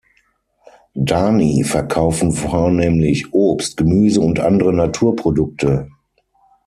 [0.95, 5.91] Dani verkaufen vornehmlich Obst, Gemüse und andere Naturprodukte.